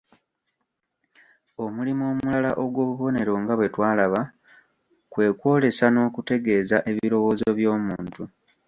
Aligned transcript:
Omulimo 1.63 2.03
omulala 2.11 2.51
ogw'obubonero 2.63 3.33
nga 3.41 3.53
bwe 3.57 3.67
twalaba, 3.73 4.21
kwe 5.11 5.27
kwolesa 5.39 5.85
n'okutegeeza 5.91 6.77
ebirowoozo 6.91 7.49
by'omuntu. 7.57 8.23